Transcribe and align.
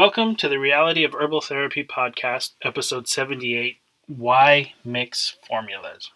Welcome 0.00 0.34
to 0.36 0.48
the 0.48 0.58
Reality 0.58 1.04
of 1.04 1.12
Herbal 1.12 1.42
Therapy 1.42 1.84
podcast, 1.84 2.52
episode 2.62 3.06
78 3.06 3.76
Why 4.06 4.72
Mix 4.82 5.36
Formulas? 5.46 6.10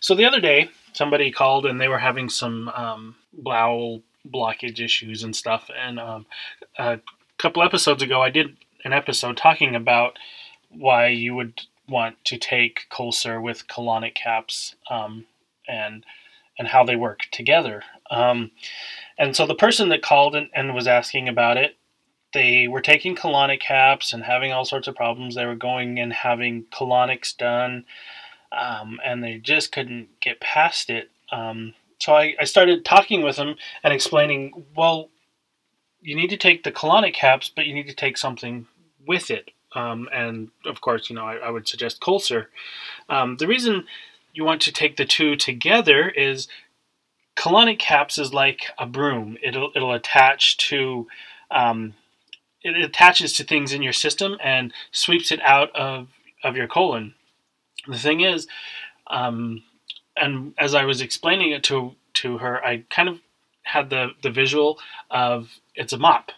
So 0.00 0.14
the 0.14 0.26
other 0.26 0.38
day, 0.38 0.68
somebody 0.92 1.30
called 1.30 1.64
and 1.64 1.80
they 1.80 1.88
were 1.88 1.98
having 1.98 2.28
some 2.28 2.68
um, 2.68 3.14
bowel 3.32 4.02
blockage 4.30 4.80
issues 4.80 5.22
and 5.22 5.34
stuff. 5.34 5.70
And 5.74 5.98
um, 5.98 6.26
a 6.76 7.00
couple 7.38 7.62
episodes 7.62 8.02
ago, 8.02 8.20
I 8.20 8.28
did 8.28 8.58
an 8.84 8.92
episode 8.92 9.38
talking 9.38 9.74
about 9.74 10.18
why 10.68 11.06
you 11.06 11.34
would 11.34 11.62
want 11.88 12.22
to 12.26 12.36
take 12.36 12.84
Colsur 12.90 13.40
with 13.40 13.66
colonic 13.66 14.14
caps 14.14 14.74
um, 14.90 15.24
and 15.68 16.04
and 16.58 16.68
how 16.68 16.84
they 16.84 16.96
work 16.96 17.22
together. 17.32 17.82
Um, 18.10 18.52
and 19.18 19.34
so 19.34 19.46
the 19.46 19.54
person 19.54 19.88
that 19.88 20.02
called 20.02 20.36
and, 20.36 20.48
and 20.54 20.74
was 20.74 20.86
asking 20.86 21.28
about 21.28 21.56
it, 21.56 21.76
they 22.32 22.68
were 22.68 22.80
taking 22.80 23.16
colonic 23.16 23.60
caps 23.60 24.12
and 24.12 24.24
having 24.24 24.52
all 24.52 24.64
sorts 24.64 24.88
of 24.88 24.94
problems. 24.94 25.34
They 25.34 25.46
were 25.46 25.54
going 25.56 25.98
and 25.98 26.12
having 26.12 26.66
colonics 26.72 27.36
done, 27.36 27.86
um, 28.52 29.00
and 29.04 29.22
they 29.22 29.38
just 29.38 29.72
couldn't 29.72 30.08
get 30.20 30.40
past 30.40 30.90
it. 30.90 31.10
Um, 31.32 31.74
so 31.98 32.14
I, 32.14 32.34
I 32.40 32.44
started 32.44 32.84
talking 32.84 33.22
with 33.22 33.36
them 33.36 33.56
and 33.82 33.92
explaining, 33.92 34.64
well, 34.76 35.10
you 36.00 36.14
need 36.14 36.30
to 36.30 36.36
take 36.36 36.62
the 36.62 36.72
colonic 36.72 37.14
caps, 37.14 37.50
but 37.54 37.66
you 37.66 37.74
need 37.74 37.88
to 37.88 37.94
take 37.94 38.18
something 38.18 38.66
with 39.06 39.30
it. 39.30 39.50
Um, 39.74 40.08
and 40.12 40.50
of 40.66 40.80
course, 40.80 41.08
you 41.10 41.16
know, 41.16 41.24
I, 41.24 41.36
I 41.36 41.50
would 41.50 41.66
suggest 41.66 42.00
Colsur. 42.00 42.46
Um, 43.08 43.36
the 43.38 43.48
reason 43.48 43.86
you 44.34 44.44
want 44.44 44.60
to 44.62 44.72
take 44.72 44.96
the 44.96 45.04
two 45.06 45.36
together 45.36 46.08
is 46.08 46.48
colonic 47.36 47.78
caps 47.78 48.18
is 48.18 48.34
like 48.34 48.66
a 48.78 48.84
broom. 48.86 49.38
It'll 49.42 49.70
it'll 49.74 49.92
attach 49.92 50.58
to 50.68 51.06
um, 51.50 51.94
it 52.62 52.76
attaches 52.76 53.32
to 53.34 53.44
things 53.44 53.72
in 53.72 53.82
your 53.82 53.92
system 53.92 54.36
and 54.42 54.72
sweeps 54.90 55.30
it 55.30 55.40
out 55.42 55.74
of 55.74 56.08
of 56.42 56.56
your 56.56 56.66
colon. 56.66 57.14
The 57.86 57.98
thing 57.98 58.20
is, 58.20 58.46
um, 59.06 59.62
and 60.16 60.54
as 60.58 60.74
I 60.74 60.84
was 60.84 61.00
explaining 61.00 61.52
it 61.52 61.62
to 61.64 61.94
to 62.14 62.38
her, 62.38 62.64
I 62.64 62.84
kind 62.90 63.08
of 63.08 63.20
had 63.62 63.88
the 63.88 64.10
the 64.22 64.30
visual 64.30 64.78
of 65.10 65.48
it's 65.74 65.92
a 65.92 65.98
mop. 65.98 66.32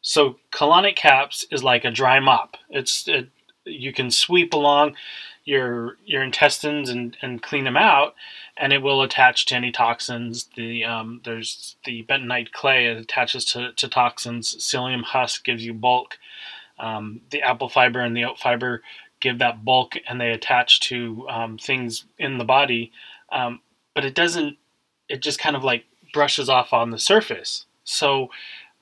So 0.00 0.36
colonic 0.50 0.96
caps 0.96 1.44
is 1.50 1.62
like 1.62 1.84
a 1.84 1.90
dry 1.90 2.18
mop. 2.18 2.56
It's 2.70 3.06
it, 3.06 3.28
you 3.64 3.92
can 3.92 4.10
sweep 4.10 4.52
along 4.52 4.96
your 5.44 5.96
your 6.04 6.22
intestines 6.22 6.88
and, 6.90 7.16
and 7.22 7.42
clean 7.42 7.64
them 7.64 7.76
out, 7.76 8.14
and 8.56 8.72
it 8.72 8.82
will 8.82 9.02
attach 9.02 9.46
to 9.46 9.56
any 9.56 9.72
toxins. 9.72 10.48
The 10.56 10.84
um, 10.84 11.20
there's 11.24 11.76
the 11.84 12.04
bentonite 12.04 12.52
clay 12.52 12.86
it 12.86 12.96
attaches 12.96 13.44
to, 13.46 13.72
to 13.72 13.88
toxins. 13.88 14.54
Psyllium 14.56 15.02
husk 15.02 15.44
gives 15.44 15.64
you 15.64 15.74
bulk. 15.74 16.18
Um, 16.78 17.20
the 17.30 17.42
apple 17.42 17.68
fiber 17.68 18.00
and 18.00 18.16
the 18.16 18.24
oat 18.24 18.38
fiber 18.38 18.82
give 19.20 19.38
that 19.38 19.64
bulk, 19.64 19.94
and 20.08 20.20
they 20.20 20.30
attach 20.30 20.80
to 20.80 21.26
um, 21.28 21.58
things 21.58 22.04
in 22.18 22.38
the 22.38 22.44
body. 22.44 22.92
Um, 23.30 23.60
but 23.94 24.04
it 24.04 24.14
doesn't. 24.14 24.56
It 25.08 25.22
just 25.22 25.38
kind 25.38 25.56
of 25.56 25.64
like 25.64 25.84
brushes 26.12 26.48
off 26.48 26.72
on 26.72 26.90
the 26.90 26.98
surface. 26.98 27.66
So 27.84 28.30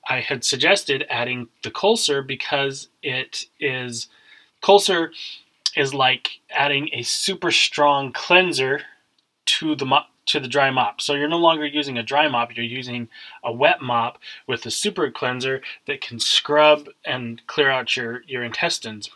I 0.07 0.19
had 0.19 0.43
suggested 0.43 1.05
adding 1.09 1.49
the 1.63 1.71
Colsur 1.71 2.25
because 2.25 2.89
it 3.01 3.45
is 3.59 4.07
Colsur 4.61 5.09
is 5.75 5.93
like 5.93 6.39
adding 6.49 6.89
a 6.93 7.03
super 7.03 7.51
strong 7.51 8.11
cleanser 8.11 8.81
to 9.45 9.75
the 9.75 9.85
mop, 9.85 10.09
to 10.27 10.39
the 10.39 10.47
dry 10.47 10.69
mop. 10.69 11.01
So 11.01 11.13
you're 11.13 11.27
no 11.27 11.37
longer 11.37 11.65
using 11.65 11.97
a 11.97 12.03
dry 12.03 12.27
mop, 12.27 12.55
you're 12.55 12.65
using 12.65 13.09
a 13.43 13.51
wet 13.51 13.81
mop 13.81 14.19
with 14.47 14.65
a 14.65 14.71
super 14.71 15.09
cleanser 15.11 15.61
that 15.87 16.01
can 16.01 16.19
scrub 16.19 16.87
and 17.05 17.41
clear 17.47 17.69
out 17.69 17.95
your, 17.95 18.23
your 18.27 18.43
intestines. 18.43 19.09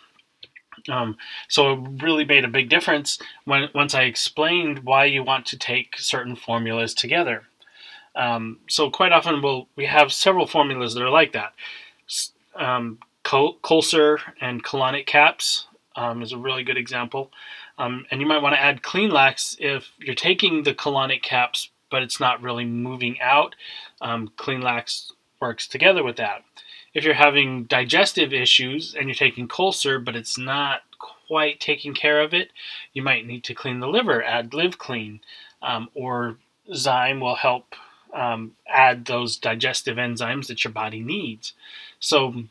Um, 0.90 1.18
so 1.48 1.74
it 1.74 2.04
really 2.04 2.26
made 2.26 2.44
a 2.44 2.50
big 2.50 2.70
difference 2.70 3.18
when 3.46 3.70
once 3.74 3.96
I 3.96 4.04
explained 4.04 4.80
why 4.80 5.06
you 5.06 5.24
want 5.24 5.46
to 5.48 5.58
take 5.58 5.98
certain 5.98 6.36
formulas 6.36 6.94
together. 6.94 7.44
Um, 8.16 8.60
so 8.68 8.90
quite 8.90 9.12
often 9.12 9.42
we'll 9.42 9.68
we 9.76 9.86
have 9.86 10.12
several 10.14 10.48
formulas 10.48 10.94
that 10.94 11.04
are 11.04 11.10
like 11.10 11.34
that. 11.34 11.54
Um, 12.56 13.00
Colsur 13.24 14.20
and 14.40 14.64
colonic 14.64 15.06
caps 15.06 15.68
um, 15.96 16.22
is 16.22 16.32
a 16.32 16.38
really 16.38 16.64
good 16.64 16.78
example. 16.78 17.32
Um, 17.78 18.06
and 18.12 18.22
you 18.22 18.28
might 18.28 18.42
want 18.42 18.56
to 18.56 18.62
add 18.62 18.84
Clean 18.84 19.10
Lax 19.10 19.58
if 19.60 19.92
you're 20.00 20.16
taking 20.16 20.64
the 20.64 20.74
colonic 20.74 21.22
caps, 21.22 21.70
but 21.90 22.04
it's 22.04 22.20
not 22.20 22.42
really 22.42 22.66
moving 22.66 23.20
out. 23.22 23.56
Um, 24.02 24.32
Clean 24.38 24.62
Lax 24.62 25.12
works 25.42 25.68
together 25.68 26.04
with 26.04 26.18
that. 26.18 26.44
If 26.94 27.04
you're 27.04 27.14
having 27.14 27.66
digestive 27.66 28.34
issues 28.34 28.96
and 28.96 29.08
you're 29.08 29.16
taking 29.16 29.48
Colsur, 29.48 30.04
but 30.04 30.16
it's 30.16 30.38
not 30.38 30.82
quite 31.28 31.60
taking 31.60 31.94
care 31.94 32.22
of 32.22 32.34
it, 32.34 32.52
you 32.94 33.02
might 33.02 33.28
need 33.28 33.44
to 33.46 33.54
clean 33.54 33.80
the 33.80 33.88
liver. 33.88 34.24
Add 34.24 34.54
Live 34.54 34.78
Clean, 34.78 35.20
um, 35.62 35.90
or 35.94 36.38
Zyme 36.72 37.20
will 37.20 37.36
help 37.36 37.76
um, 38.14 38.54
add 38.68 39.06
those 39.06 39.36
digestive 39.36 39.98
enzymes 39.98 40.48
that 40.48 40.64
your 40.64 40.72
body 40.72 41.02
needs. 41.02 41.54
So 42.00 42.46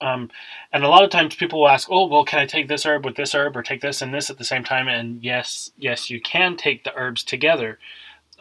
um, 0.00 0.30
and 0.72 0.84
a 0.84 0.88
lot 0.88 1.04
of 1.04 1.10
times 1.10 1.34
people 1.34 1.60
will 1.60 1.68
ask, 1.68 1.88
"Oh, 1.90 2.06
well, 2.06 2.24
can 2.24 2.40
I 2.40 2.46
take 2.46 2.68
this 2.68 2.84
herb 2.84 3.04
with 3.04 3.16
this 3.16 3.34
herb, 3.34 3.56
or 3.56 3.62
take 3.62 3.80
this 3.80 4.02
and 4.02 4.12
this 4.12 4.30
at 4.30 4.38
the 4.38 4.44
same 4.44 4.64
time?" 4.64 4.88
And 4.88 5.22
yes, 5.22 5.70
yes, 5.78 6.10
you 6.10 6.20
can 6.20 6.56
take 6.56 6.84
the 6.84 6.94
herbs 6.94 7.22
together. 7.22 7.78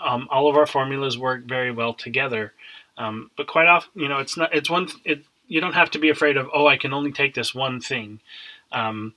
Um, 0.03 0.28
all 0.31 0.50
of 0.50 0.58
our 0.58 0.66
formulas 0.66 1.18
work 1.18 1.44
very 1.46 1.72
well 1.72 1.94
together, 1.94 2.53
um, 2.97 3.31
but 3.38 3.47
quite 3.47 3.68
often, 3.68 4.02
you 4.02 4.09
know, 4.09 4.19
it's 4.19 4.38
not. 4.38 4.53
It's 4.53 4.69
one. 4.69 4.90
It 5.06 5.24
you 5.47 5.62
don't 5.62 5.74
have 5.74 5.91
to 5.91 6.00
be 6.00 6.09
afraid 6.09 6.38
of. 6.38 6.50
Oh, 6.53 6.68
I 6.68 6.78
can 6.78 6.94
only 6.94 7.12
take 7.12 7.36
this 7.36 7.53
one 7.53 7.80
thing. 7.80 8.20
Um, 8.72 9.14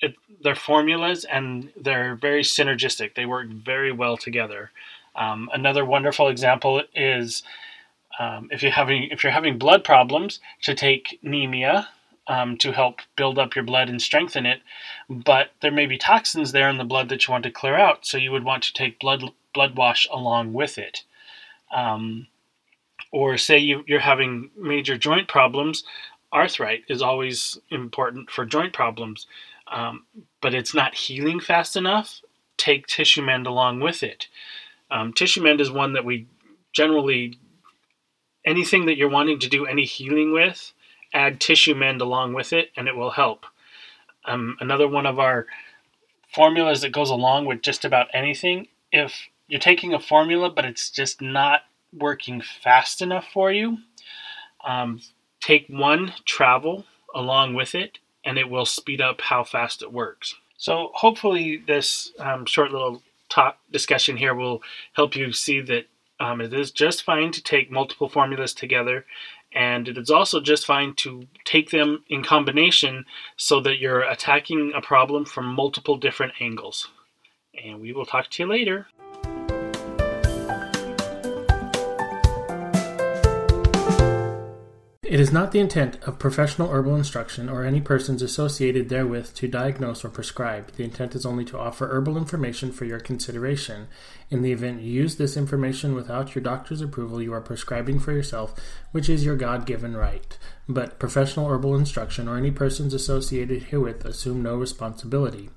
it, 0.00 0.14
they're 0.42 0.54
formulas 0.54 1.24
and 1.24 1.70
they're 1.80 2.16
very 2.16 2.42
synergistic. 2.42 3.14
They 3.14 3.26
work 3.26 3.48
very 3.48 3.92
well 3.92 4.16
together. 4.16 4.70
Um, 5.14 5.48
another 5.52 5.84
wonderful 5.84 6.28
example 6.28 6.82
is 6.94 7.42
um, 8.18 8.48
if 8.50 8.62
you're 8.62 8.72
having 8.72 9.04
if 9.10 9.22
you're 9.22 9.32
having 9.32 9.58
blood 9.58 9.84
problems, 9.84 10.40
to 10.62 10.74
take 10.74 11.18
Nemia 11.24 11.86
um, 12.28 12.56
to 12.58 12.72
help 12.72 13.00
build 13.16 13.38
up 13.38 13.54
your 13.54 13.64
blood 13.64 13.88
and 13.88 14.00
strengthen 14.00 14.46
it. 14.46 14.60
But 15.08 15.50
there 15.60 15.72
may 15.72 15.86
be 15.86 15.98
toxins 15.98 16.52
there 16.52 16.68
in 16.68 16.78
the 16.78 16.84
blood 16.84 17.08
that 17.08 17.26
you 17.26 17.32
want 17.32 17.44
to 17.44 17.50
clear 17.50 17.76
out, 17.76 18.06
so 18.06 18.18
you 18.18 18.32
would 18.32 18.44
want 18.44 18.62
to 18.64 18.72
take 18.72 19.00
blood 19.00 19.24
blood 19.54 19.76
wash 19.76 20.06
along 20.10 20.52
with 20.52 20.78
it. 20.78 21.04
Um, 21.74 22.26
or 23.10 23.36
say 23.36 23.58
you, 23.58 23.84
you're 23.86 24.00
having 24.00 24.50
major 24.56 24.96
joint 24.96 25.28
problems, 25.28 25.84
arthrite 26.32 26.82
is 26.88 27.02
always 27.02 27.58
important 27.70 28.30
for 28.30 28.46
joint 28.46 28.72
problems, 28.72 29.26
um, 29.70 30.04
but 30.40 30.54
it's 30.54 30.74
not 30.74 30.94
healing 30.94 31.40
fast 31.40 31.76
enough. 31.76 32.20
Take 32.56 32.86
tissue 32.86 33.22
mend 33.22 33.46
along 33.46 33.80
with 33.80 34.02
it. 34.02 34.28
Um, 34.90 35.12
tissue 35.12 35.42
mend 35.42 35.60
is 35.60 35.70
one 35.70 35.92
that 35.94 36.04
we 36.04 36.26
generally 36.72 37.38
anything 38.44 38.86
that 38.86 38.96
you're 38.96 39.08
wanting 39.08 39.38
to 39.40 39.48
do 39.48 39.66
any 39.66 39.84
healing 39.84 40.32
with, 40.32 40.72
add 41.12 41.40
tissue 41.40 41.74
mend 41.74 42.00
along 42.00 42.34
with 42.34 42.52
it, 42.52 42.70
and 42.76 42.88
it 42.88 42.96
will 42.96 43.10
help. 43.10 43.46
Um, 44.24 44.56
another 44.60 44.88
one 44.88 45.06
of 45.06 45.18
our 45.18 45.46
formulas 46.32 46.80
that 46.80 46.92
goes 46.92 47.10
along 47.10 47.46
with 47.46 47.62
just 47.62 47.84
about 47.84 48.08
anything. 48.12 48.68
If 48.90 49.28
you're 49.48 49.60
taking 49.60 49.92
a 49.92 50.00
formula 50.00 50.48
but 50.50 50.64
it's 50.64 50.90
just 50.90 51.20
not 51.20 51.62
working 51.92 52.40
fast 52.40 53.02
enough 53.02 53.26
for 53.32 53.52
you, 53.52 53.78
um, 54.64 55.00
take 55.40 55.66
one 55.68 56.14
travel 56.24 56.84
along 57.14 57.54
with 57.54 57.74
it, 57.74 57.98
and 58.24 58.38
it 58.38 58.48
will 58.48 58.64
speed 58.64 59.00
up 59.00 59.20
how 59.20 59.44
fast 59.44 59.82
it 59.82 59.92
works. 59.92 60.34
So 60.56 60.90
hopefully, 60.94 61.62
this 61.66 62.12
um, 62.18 62.46
short 62.46 62.70
little 62.70 63.02
talk 63.28 63.58
discussion 63.70 64.16
here 64.16 64.34
will 64.34 64.62
help 64.92 65.16
you 65.16 65.32
see 65.32 65.60
that 65.62 65.86
um, 66.22 66.40
it 66.40 66.54
is 66.54 66.70
just 66.70 67.02
fine 67.02 67.32
to 67.32 67.42
take 67.42 67.68
multiple 67.68 68.08
formulas 68.08 68.54
together, 68.54 69.04
and 69.52 69.88
it 69.88 69.98
is 69.98 70.08
also 70.08 70.40
just 70.40 70.64
fine 70.64 70.94
to 70.94 71.26
take 71.44 71.70
them 71.70 72.04
in 72.08 72.22
combination 72.22 73.04
so 73.36 73.58
that 73.60 73.80
you're 73.80 74.02
attacking 74.02 74.72
a 74.72 74.80
problem 74.80 75.24
from 75.24 75.46
multiple 75.46 75.96
different 75.96 76.34
angles. 76.40 76.88
And 77.62 77.80
we 77.80 77.92
will 77.92 78.06
talk 78.06 78.30
to 78.30 78.42
you 78.44 78.48
later. 78.48 78.86
It 85.12 85.20
is 85.20 85.30
not 85.30 85.52
the 85.52 85.60
intent 85.60 86.02
of 86.04 86.18
professional 86.18 86.70
herbal 86.70 86.96
instruction 86.96 87.50
or 87.50 87.64
any 87.64 87.82
persons 87.82 88.22
associated 88.22 88.88
therewith 88.88 89.34
to 89.34 89.46
diagnose 89.46 90.06
or 90.06 90.08
prescribe. 90.08 90.72
The 90.72 90.84
intent 90.84 91.14
is 91.14 91.26
only 91.26 91.44
to 91.44 91.58
offer 91.58 91.88
herbal 91.88 92.16
information 92.16 92.72
for 92.72 92.86
your 92.86 92.98
consideration. 92.98 93.88
In 94.30 94.40
the 94.40 94.52
event 94.52 94.80
you 94.80 94.90
use 94.90 95.16
this 95.16 95.36
information 95.36 95.94
without 95.94 96.34
your 96.34 96.42
doctor's 96.42 96.80
approval, 96.80 97.20
you 97.20 97.34
are 97.34 97.42
prescribing 97.42 97.98
for 97.98 98.12
yourself, 98.12 98.54
which 98.92 99.10
is 99.10 99.22
your 99.22 99.36
God 99.36 99.66
given 99.66 99.94
right. 99.94 100.38
But 100.66 100.98
professional 100.98 101.46
herbal 101.50 101.76
instruction 101.76 102.26
or 102.26 102.38
any 102.38 102.50
persons 102.50 102.94
associated 102.94 103.64
herewith 103.64 104.06
assume 104.06 104.42
no 104.42 104.56
responsibility. 104.56 105.50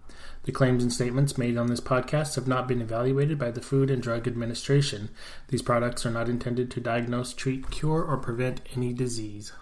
The 0.46 0.52
claims 0.52 0.84
and 0.84 0.94
statements 0.94 1.40
made 1.40 1.58
on 1.58 1.68
this 1.68 1.82
podcast 1.82 2.36
have 2.36 2.48
not 2.48 2.68
been 2.68 2.80
evaluated 2.80 3.40
by 3.40 3.50
the 3.50 3.62
Food 3.62 3.90
and 3.90 4.00
Drug 4.00 4.28
Administration. 4.28 5.10
These 5.48 5.64
products 5.64 6.06
are 6.06 6.12
not 6.12 6.30
intended 6.30 6.70
to 6.70 6.80
diagnose, 6.80 7.34
treat, 7.34 7.72
cure, 7.72 8.04
or 8.04 8.18
prevent 8.18 8.62
any 8.76 8.94
disease. 8.94 9.54